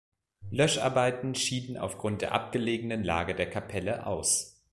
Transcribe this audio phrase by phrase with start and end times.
[0.49, 4.59] Löscharbeiten schieden aufgrund der abgelegenen Lage der Kapelle aus.